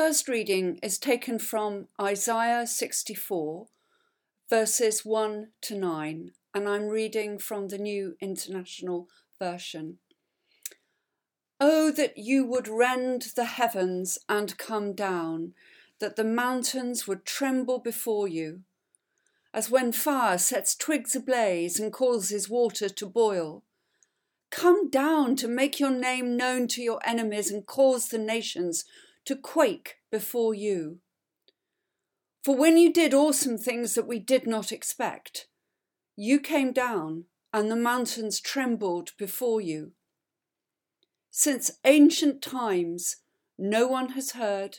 [0.00, 3.66] First reading is taken from Isaiah 64,
[4.48, 9.08] verses 1 to 9, and I'm reading from the New International
[9.40, 9.98] Version.
[11.58, 15.54] Oh, that you would rend the heavens and come down,
[15.98, 18.60] that the mountains would tremble before you,
[19.52, 23.64] as when fire sets twigs ablaze and causes water to boil.
[24.50, 28.84] Come down to make your name known to your enemies and cause the nations
[29.28, 31.00] to quake before you.
[32.42, 35.48] For when you did awesome things that we did not expect,
[36.16, 39.92] you came down and the mountains trembled before you.
[41.30, 43.16] Since ancient times,
[43.58, 44.78] no one has heard,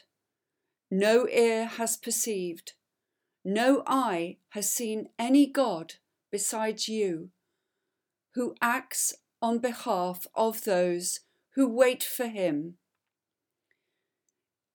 [0.89, 2.73] no ear has perceived,
[3.45, 5.93] no eye has seen any God
[6.31, 7.29] besides you,
[8.33, 9.13] who acts
[9.43, 11.19] on behalf of those
[11.53, 12.79] who wait for him.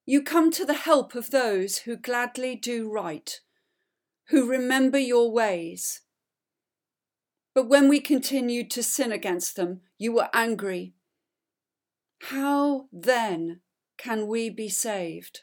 [0.07, 3.39] You come to the help of those who gladly do right,
[4.29, 6.01] who remember your ways.
[7.55, 10.93] But when we continued to sin against them, you were angry.
[12.21, 13.61] How then
[13.97, 15.41] can we be saved?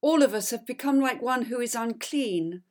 [0.00, 2.62] All of us have become like one who is unclean,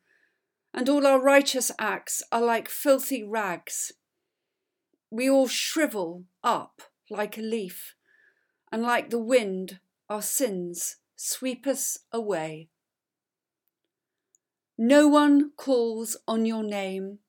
[0.72, 3.92] and all our righteous acts are like filthy rags.
[5.10, 7.96] We all shrivel up like a leaf,
[8.70, 9.80] and like the wind
[10.12, 12.68] our sins sweep us away.
[14.76, 17.20] No one calls on your name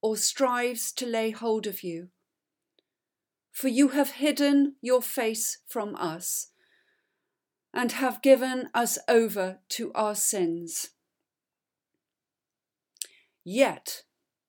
[0.00, 2.10] or strives to lay hold of you,
[3.50, 6.52] for you have hidden your face from us
[7.74, 10.90] and have given us over to our sins.
[13.42, 14.02] Yet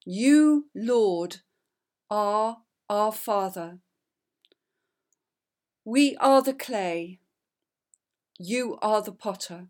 [0.05, 1.37] you, Lord,
[2.11, 2.57] are
[2.87, 3.79] our Father.
[5.83, 7.20] We are the clay
[8.43, 9.67] you are the potter.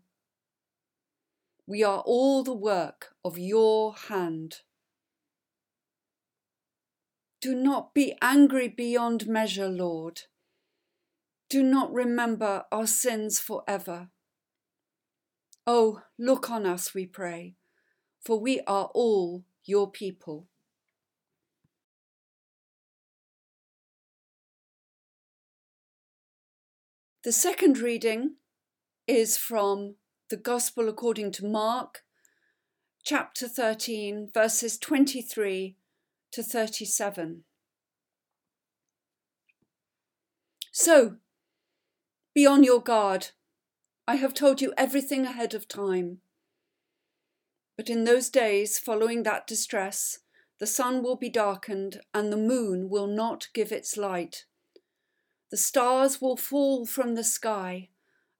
[1.66, 4.60] We are all the work of your hand.
[7.40, 10.22] Do not be angry beyond measure, Lord.
[11.50, 14.08] Do not remember our sins forever.
[15.66, 17.56] Oh, look on us, we pray,
[18.24, 20.48] for we are all your people.
[27.22, 28.36] The second reading
[29.06, 29.96] is from
[30.30, 32.02] the Gospel according to Mark,
[33.04, 35.76] chapter 13, verses 23
[36.30, 37.44] to 37.
[40.70, 41.16] So,
[42.34, 43.28] be on your guard.
[44.08, 46.18] I have told you everything ahead of time.
[47.76, 50.20] But in those days following that distress,
[50.58, 54.44] the sun will be darkened and the moon will not give its light.
[55.50, 57.90] The stars will fall from the sky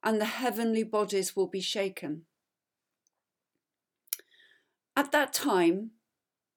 [0.03, 2.23] and the heavenly bodies will be shaken.
[4.97, 5.93] At that time,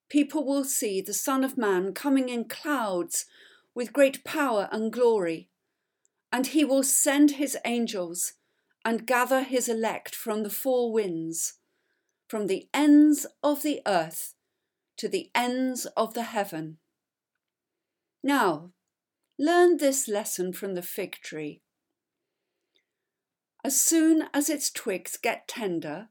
[0.10, 3.26] people will see the Son of Man coming in clouds
[3.74, 5.50] with great power and glory,
[6.32, 8.34] and he will send his angels
[8.84, 11.54] and gather his elect from the four winds,
[12.28, 14.34] from the ends of the earth
[14.98, 16.78] to the ends of the heaven.
[18.24, 18.72] Now,
[19.38, 21.62] learn this lesson from the fig tree.
[23.66, 26.10] As soon as its twigs get tender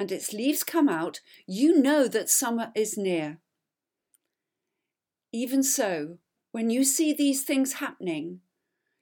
[0.00, 3.40] and its leaves come out, you know that summer is near.
[5.30, 6.16] Even so,
[6.50, 8.40] when you see these things happening,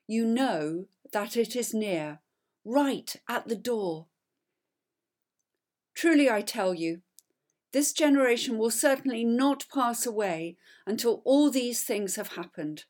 [0.08, 2.18] you know that it is near,
[2.64, 4.08] right at the door.
[5.94, 7.02] Truly I tell you,
[7.72, 10.56] this generation will certainly not pass away
[10.88, 12.82] until all these things have happened.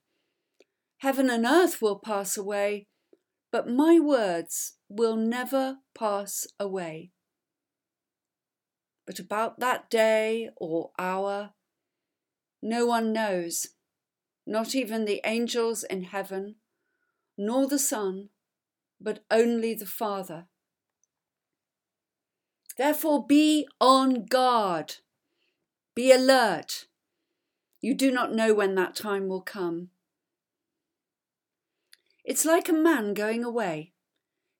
[1.00, 2.86] Heaven and earth will pass away,
[3.50, 7.12] but my words will never pass away.
[9.06, 11.50] But about that day or hour,
[12.62, 13.68] no one knows,
[14.46, 16.56] not even the angels in heaven,
[17.38, 18.28] nor the Son,
[19.00, 20.46] but only the Father.
[22.76, 24.96] Therefore, be on guard,
[25.94, 26.86] be alert.
[27.80, 29.88] You do not know when that time will come.
[32.24, 33.91] It's like a man going away.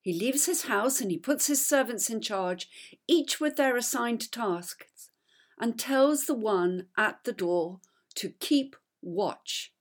[0.02, 2.68] He leaves his house and he puts his servants in charge,
[3.06, 5.10] each with their assigned tasks,
[5.58, 7.80] and tells the one at the door
[8.16, 9.72] to keep watch.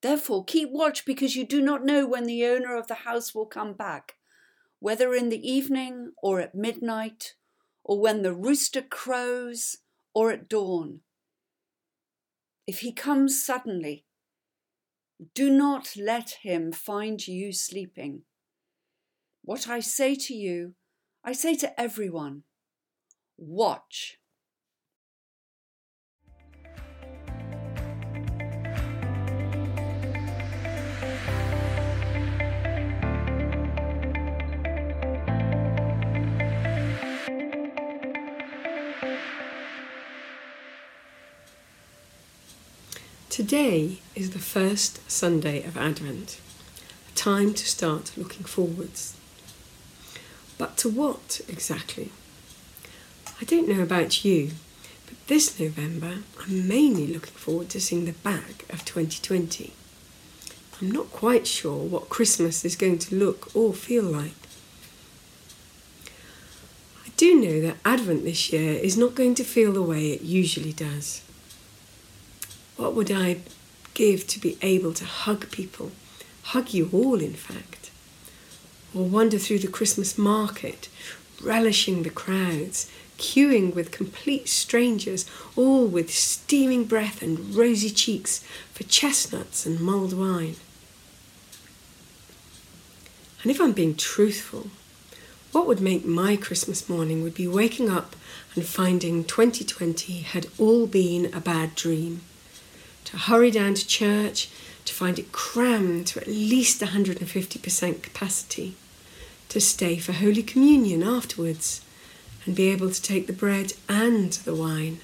[0.00, 3.46] Therefore, keep watch because you do not know when the owner of the house will
[3.46, 4.14] come back,
[4.78, 7.34] whether in the evening or at midnight,
[7.84, 9.78] or when the rooster crows
[10.14, 11.00] or at dawn.
[12.66, 14.06] If he comes suddenly,
[15.34, 18.22] do not let him find you sleeping.
[19.46, 20.74] What I say to you,
[21.22, 22.42] I say to everyone
[23.38, 24.18] watch.
[43.30, 46.40] Today is the first Sunday of Advent,
[47.08, 49.14] a time to start looking forwards.
[50.58, 52.10] But to what exactly?
[53.40, 54.52] I don't know about you,
[55.06, 59.72] but this November I'm mainly looking forward to seeing the back of 2020.
[60.80, 64.34] I'm not quite sure what Christmas is going to look or feel like.
[67.04, 70.22] I do know that Advent this year is not going to feel the way it
[70.22, 71.22] usually does.
[72.76, 73.38] What would I
[73.94, 75.92] give to be able to hug people,
[76.42, 77.75] hug you all, in fact?
[78.96, 80.88] Or wander through the Christmas market,
[81.42, 88.84] relishing the crowds, queuing with complete strangers, all with steaming breath and rosy cheeks for
[88.84, 90.56] chestnuts and mulled wine.
[93.42, 94.68] And if I'm being truthful,
[95.52, 98.16] what would make my Christmas morning would be waking up
[98.54, 102.22] and finding 2020 had all been a bad dream
[103.04, 104.48] to hurry down to church,
[104.86, 108.74] to find it crammed to at least 150% capacity,
[109.48, 111.80] to stay for Holy Communion afterwards
[112.44, 115.00] and be able to take the bread and the wine,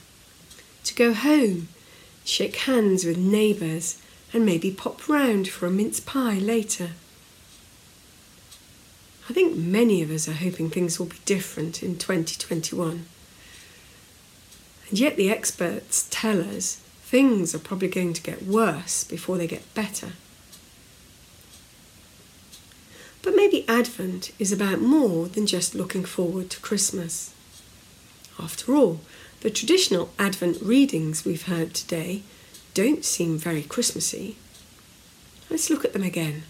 [0.84, 1.68] to go home,
[2.24, 3.98] shake hands with neighbours,
[4.32, 6.90] and maybe pop round for a mince pie later.
[9.28, 13.06] I think many of us are hoping things will be different in 2021.
[14.88, 19.46] And yet the experts tell us things are probably going to get worse before they
[19.46, 20.12] get better.
[23.22, 27.32] But maybe Advent is about more than just looking forward to Christmas.
[28.38, 29.00] After all,
[29.40, 32.22] the traditional Advent readings we've heard today
[32.74, 34.36] don't seem very Christmassy.
[35.50, 36.44] Let's look at them again.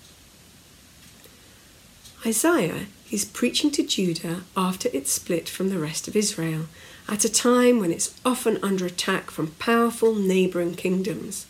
[2.25, 6.67] Isaiah is preaching to Judah after it's split from the rest of Israel
[7.09, 11.47] at a time when it's often under attack from powerful neighbouring kingdoms.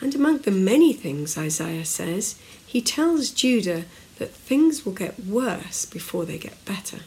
[0.00, 3.84] And among the many things Isaiah says, he tells Judah
[4.16, 7.00] that things will get worse before they get better.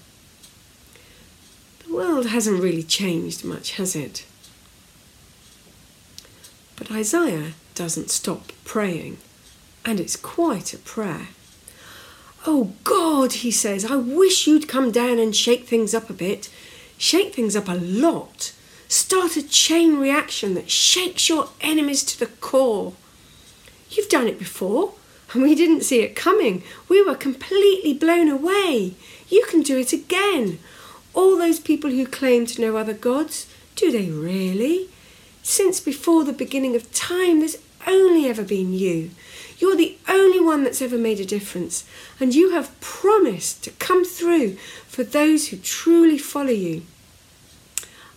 [1.85, 4.25] The world hasn't really changed much, has it?
[6.75, 9.17] But Isaiah doesn't stop praying,
[9.83, 11.27] and it's quite a prayer.
[12.45, 16.49] Oh God, he says, I wish you'd come down and shake things up a bit
[16.99, 18.53] shake things up a lot.
[18.87, 22.93] Start a chain reaction that shakes your enemies to the core.
[23.89, 24.93] You've done it before,
[25.33, 26.63] and we didn't see it coming.
[26.87, 28.93] We were completely blown away.
[29.27, 30.59] You can do it again.
[31.13, 34.89] All those people who claim to know other gods, do they really?
[35.43, 37.57] Since before the beginning of time, there's
[37.87, 39.11] only ever been you.
[39.57, 41.83] You're the only one that's ever made a difference,
[42.19, 44.55] and you have promised to come through
[44.87, 46.83] for those who truly follow you.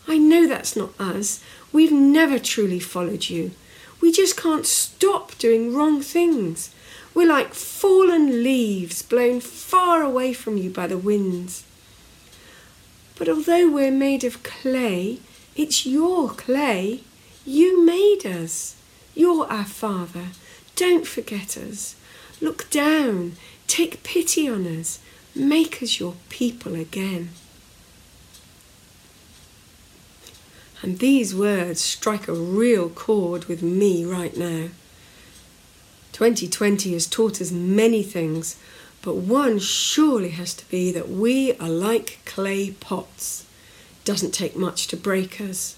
[0.07, 1.43] I know that's not us.
[1.73, 3.53] We've never truly followed you.
[4.01, 6.71] We just can't stop doing wrong things.
[7.15, 11.65] We're like fallen leaves blown far away from you by the winds.
[13.19, 15.19] But although we're made of clay,
[15.55, 17.03] it's your clay.
[17.45, 18.77] You made us.
[19.15, 20.29] You're our Father.
[20.77, 21.97] Don't forget us.
[22.41, 23.37] Look down.
[23.67, 24.99] Take pity on us.
[25.35, 27.31] Make us your people again.
[30.83, 34.69] And these words strike a real chord with me right now.
[36.13, 38.57] 2020 has taught us many things,
[39.01, 43.47] but one surely has to be that we are like clay pots.
[44.05, 45.77] Doesn't take much to break us.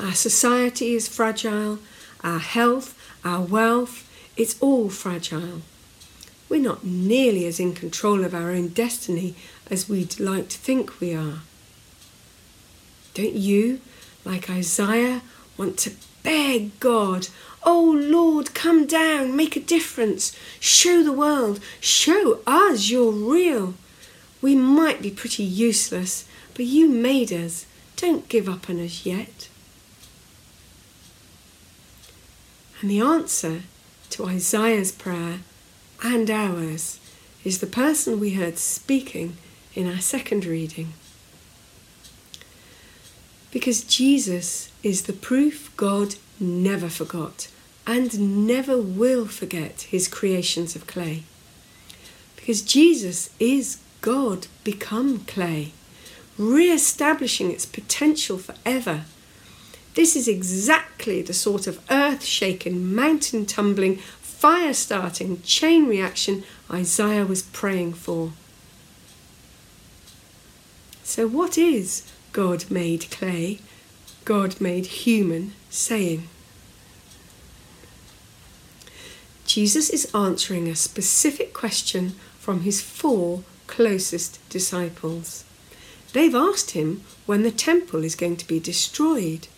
[0.00, 1.78] Our society is fragile,
[2.22, 5.62] our health, our wealth, it's all fragile.
[6.48, 9.34] We're not nearly as in control of our own destiny
[9.70, 11.40] as we'd like to think we are.
[13.14, 13.80] Don't you,
[14.24, 15.22] like Isaiah,
[15.56, 15.92] want to
[16.26, 17.28] beg God,
[17.62, 23.74] Oh Lord, come down, make a difference, show the world, show us you're real.
[24.42, 27.64] We might be pretty useless, but you made us.
[27.94, 29.48] Don't give up on us yet.
[32.80, 33.62] And the answer
[34.10, 35.38] to Isaiah's prayer
[36.02, 36.98] and ours
[37.44, 39.36] is the person we heard speaking
[39.76, 40.92] in our second reading.
[43.56, 47.48] Because Jesus is the proof God never forgot
[47.86, 51.22] and never will forget his creations of clay.
[52.36, 55.72] because Jesus is God become clay,
[56.36, 59.06] re establishing its potential forever.
[59.94, 67.24] This is exactly the sort of earth shaking, mountain tumbling, fire starting chain reaction Isaiah
[67.24, 68.32] was praying for.
[71.02, 72.02] So, what is
[72.36, 73.60] God made clay,
[74.26, 76.28] God made human saying?
[79.46, 85.46] Jesus is answering a specific question from his four closest disciples.
[86.12, 89.48] They've asked him when the temple is going to be destroyed.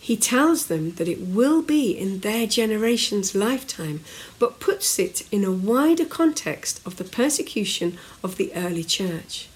[0.00, 4.04] He tells them that it will be in their generation's lifetime,
[4.38, 9.48] but puts it in a wider context of the persecution of the early church.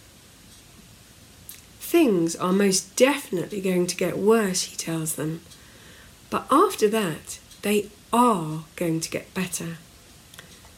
[1.96, 5.40] Things are most definitely going to get worse, he tells them,
[6.28, 9.78] but after that, they are going to get better.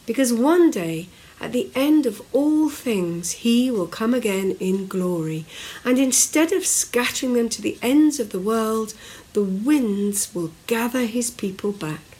[0.06, 1.08] Because one day,
[1.40, 5.44] at the end of all things, he will come again in glory,
[5.84, 8.94] and instead of scattering them to the ends of the world,
[9.32, 12.16] the winds will gather his people back.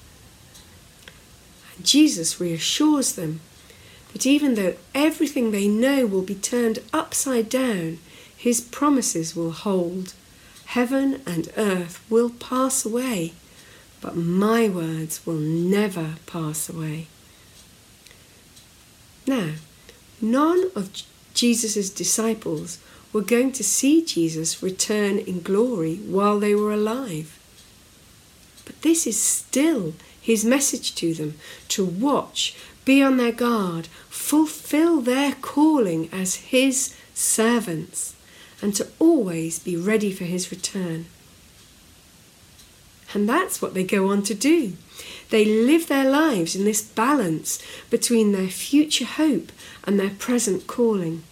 [1.77, 3.43] And Jesus reassures them
[4.13, 8.01] that even though everything they know will be turned upside down,
[8.39, 10.15] his promises will hold.
[10.67, 13.33] Heaven and earth will pass away,
[14.01, 17.09] but my words will never pass away.
[19.27, 19.55] Now,
[20.21, 21.03] none of
[21.35, 22.79] Jesus' disciples
[23.13, 27.39] were going to see Jesus return in glory while they were alive.
[28.65, 31.35] But this is still his message to them
[31.69, 38.15] to watch, be on their guard, fulfill their calling as his servants,
[38.61, 41.07] and to always be ready for his return.
[43.15, 44.75] And that's what they go on to do.
[45.31, 49.53] They live their lives in this balance between their future hope
[49.85, 51.23] and their present calling.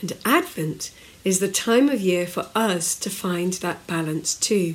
[0.00, 0.92] And Advent
[1.24, 4.74] is the time of year for us to find that balance too.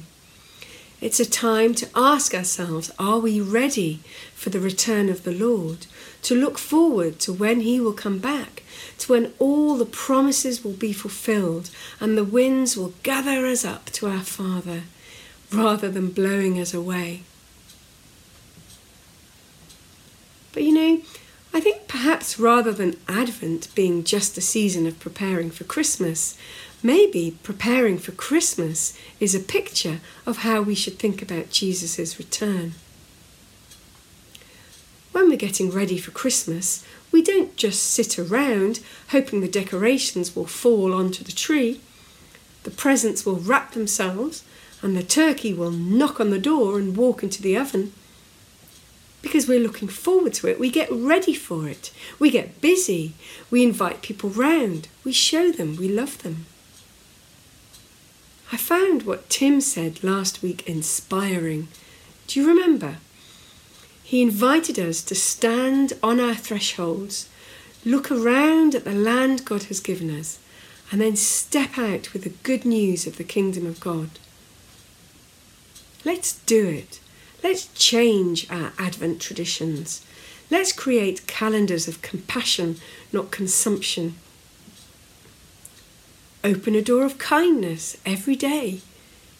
[1.01, 3.99] It's a time to ask ourselves are we ready
[4.33, 5.87] for the return of the Lord?
[6.25, 8.63] To look forward to when He will come back,
[8.97, 13.91] to when all the promises will be fulfilled and the winds will gather us up
[13.91, 14.85] to our Father
[15.51, 17.21] rather than blowing us away.
[20.51, 21.01] But you know,
[21.53, 26.35] I think perhaps rather than Advent being just a season of preparing for Christmas,
[26.81, 32.73] maybe preparing for Christmas is a picture of how we should think about Jesus' return.
[35.15, 40.45] When we're getting ready for Christmas, we don't just sit around hoping the decorations will
[40.45, 41.79] fall onto the tree.
[42.63, 44.43] The presents will wrap themselves
[44.81, 47.93] and the turkey will knock on the door and walk into the oven
[49.21, 50.59] because we're looking forward to it.
[50.59, 51.93] We get ready for it.
[52.19, 53.13] We get busy.
[53.49, 54.89] We invite people round.
[55.05, 56.45] We show them we love them.
[58.51, 61.69] I found what Tim said last week inspiring.
[62.27, 62.97] Do you remember?
[64.07, 67.27] He invited us to stand on our thresholds,
[67.83, 70.37] look around at the land God has given us,
[70.91, 74.11] and then step out with the good news of the kingdom of God.
[76.05, 76.99] Let's do it.
[77.43, 80.05] Let's change our Advent traditions.
[80.51, 82.75] Let's create calendars of compassion,
[83.11, 84.17] not consumption.
[86.43, 88.81] Open a door of kindness every day.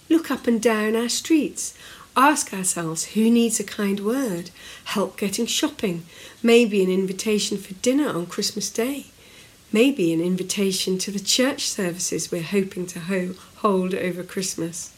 [0.09, 1.77] Look up and down our streets.
[2.17, 4.51] Ask ourselves who needs a kind word,
[4.85, 6.05] help getting shopping,
[6.41, 9.07] maybe an invitation for dinner on Christmas Day,
[9.73, 14.93] maybe an invitation to the church services we're hoping to ho- hold over Christmas.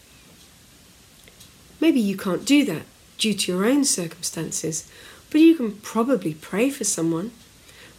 [1.79, 2.83] Maybe you can't do that
[3.17, 4.87] due to your own circumstances,
[5.31, 7.31] but you can probably pray for someone,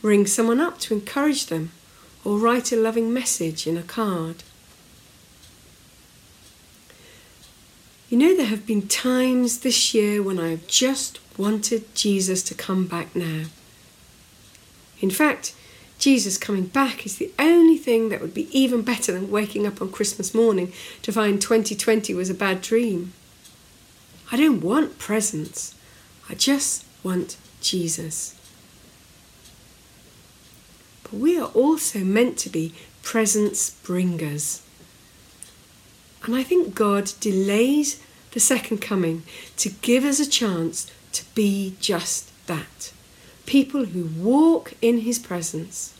[0.00, 1.72] ring someone up to encourage them,
[2.24, 4.44] or write a loving message in a card.
[8.08, 12.54] You know, there have been times this year when I have just wanted Jesus to
[12.54, 13.44] come back now.
[15.00, 15.54] In fact,
[15.98, 19.82] Jesus coming back is the only thing that would be even better than waking up
[19.82, 23.12] on Christmas morning to find 2020 was a bad dream.
[24.32, 25.74] I don't want presents.
[26.30, 28.34] I just want Jesus.
[31.02, 34.62] But we are also meant to be presents bringers.
[36.24, 38.02] And I think God delays
[38.32, 39.22] the second coming
[39.56, 42.92] to give us a chance to be just that
[43.46, 45.94] people who walk in His presence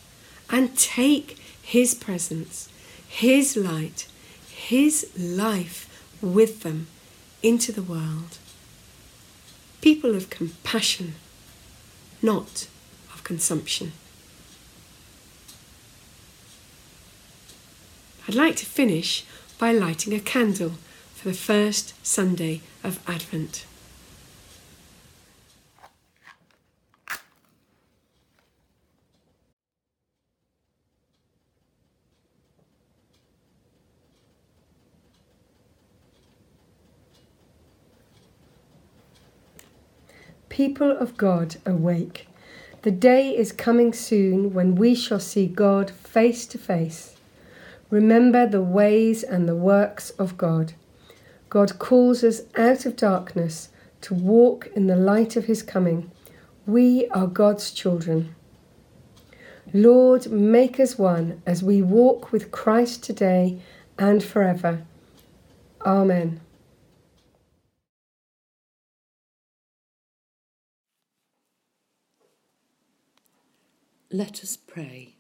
[0.51, 2.69] and take His presence,
[3.09, 4.07] His light,
[4.51, 5.85] His life
[6.21, 6.89] with them
[7.43, 8.39] into the world.
[9.81, 11.15] People of compassion,
[12.21, 12.67] not
[13.15, 13.93] of consumption.
[18.27, 19.25] I'd like to finish
[19.59, 20.75] by lighting a candle
[21.15, 23.67] for the first Sunday of Advent.
[40.49, 42.27] People of God, awake.
[42.83, 47.18] The day is coming soon when we shall see God face to face.
[47.91, 50.75] Remember the ways and the works of God.
[51.49, 53.71] God calls us out of darkness
[54.03, 56.11] to walk in the light of his coming.
[56.67, 58.35] We are God's children.
[59.73, 63.61] Lord, make us one as we walk with Christ today
[63.99, 64.83] and forever.
[65.85, 66.41] Amen.
[74.11, 75.18] Let us pray.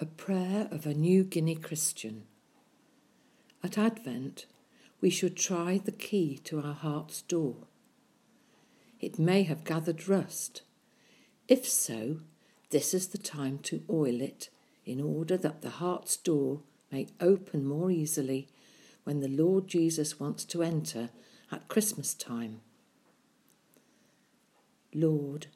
[0.00, 2.22] A prayer of a New Guinea Christian.
[3.64, 4.46] At Advent,
[5.00, 7.56] we should try the key to our heart's door.
[9.00, 10.62] It may have gathered rust.
[11.48, 12.20] If so,
[12.70, 14.50] this is the time to oil it
[14.86, 16.60] in order that the heart's door
[16.92, 18.46] may open more easily
[19.02, 21.10] when the Lord Jesus wants to enter
[21.50, 22.60] at Christmas time.
[24.94, 25.48] Lord,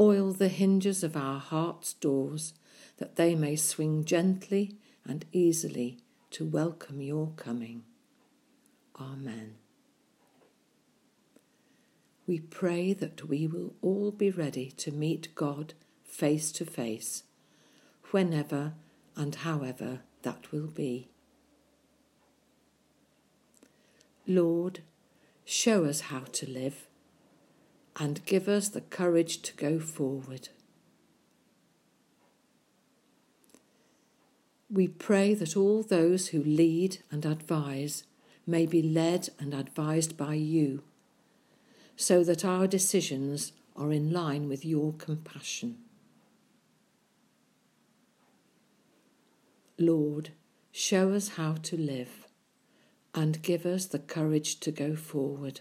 [0.00, 2.52] Oil the hinges of our heart's doors
[2.98, 5.98] that they may swing gently and easily
[6.30, 7.82] to welcome your coming.
[9.00, 9.54] Amen.
[12.26, 17.24] We pray that we will all be ready to meet God face to face,
[18.10, 18.72] whenever
[19.16, 21.08] and however that will be.
[24.26, 24.80] Lord,
[25.44, 26.86] show us how to live
[27.96, 30.48] and give us the courage to go forward.
[34.74, 38.04] We pray that all those who lead and advise
[38.46, 40.82] may be led and advised by you,
[41.96, 45.78] so that our decisions are in line with your compassion.
[49.78, 50.30] Lord,
[50.72, 52.26] show us how to live
[53.14, 55.60] and give us the courage to go forward.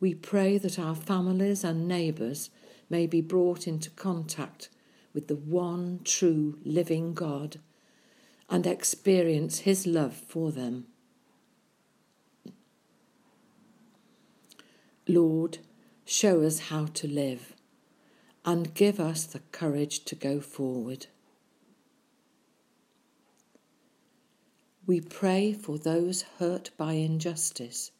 [0.00, 2.50] we pray that our families and neighbours
[2.88, 4.70] may be brought into contact
[5.14, 7.58] with the one true living God
[8.48, 10.86] and experience His love for them.
[15.06, 15.58] Lord,
[16.04, 17.54] show us how to live
[18.44, 21.06] and give us the courage to go forward.
[24.86, 27.92] We pray for those hurt by injustice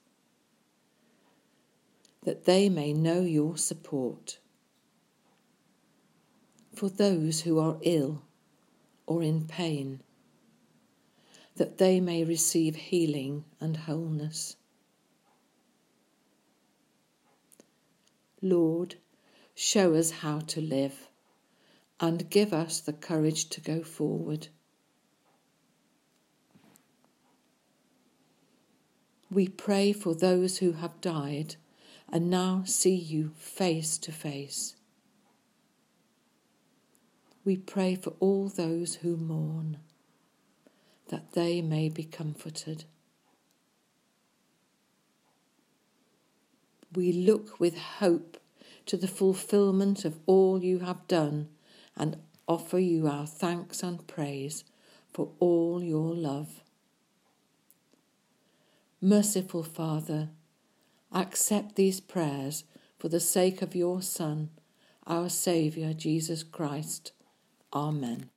[2.25, 4.40] that they may know your support.
[6.75, 8.23] For those who are ill
[9.07, 10.01] or in pain,
[11.57, 14.57] that they may receive healing and wholeness.
[18.41, 18.95] Lord,
[19.55, 21.09] show us how to live
[22.01, 24.49] and give us the courage to go forward.
[29.31, 31.57] We pray for those who have died
[32.11, 34.75] and now see you face to face.
[37.45, 39.79] We pray for all those who mourn,
[41.09, 42.85] that they may be comforted.
[46.95, 48.37] We look with hope
[48.87, 51.49] to the fulfilment of all you have done
[51.97, 54.65] and offer you our thanks and praise
[55.13, 56.63] for all your love.
[59.01, 60.31] Merciful Father,
[61.13, 62.63] Accept these prayers
[62.99, 64.51] for the sake of your Son,
[65.07, 67.11] our Saviour, Jesus Christ.
[67.73, 68.31] Amen.